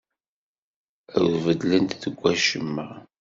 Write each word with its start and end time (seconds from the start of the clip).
Ur 1.21 1.31
beddlent 1.45 1.99
deg 2.03 2.15
wacemma. 2.21 2.87